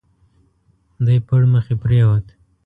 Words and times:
دی 1.05 1.17
پړمخي 1.27 1.75
پرېووت. 1.83 2.25